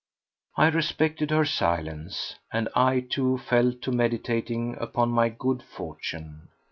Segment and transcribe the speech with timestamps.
[0.57, 6.47] I respected her silence, and I, too, fell to meditating upon my good fortune.